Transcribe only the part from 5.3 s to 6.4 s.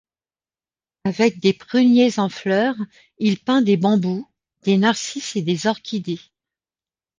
et des orchidées.